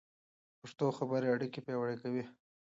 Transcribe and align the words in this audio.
پښتو 0.61 0.85
خبرې 0.97 1.27
اړیکې 1.35 1.59
پیاوړې 1.65 1.95
کوي. 2.03 2.23